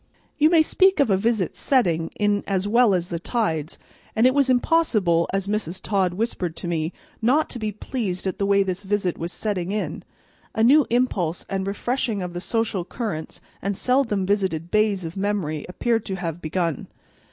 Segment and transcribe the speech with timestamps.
[0.39, 3.77] You may speak of a visit's setting in as well as a tide's,
[4.15, 5.79] and it was impossible, as Mrs.
[5.79, 9.71] Todd whispered to me, not to be pleased at the way this visit was setting
[9.71, 10.03] in;
[10.55, 15.67] a new impulse and refreshing of the social currents and seldom visited bays of memory
[15.69, 16.87] appeared to have begun.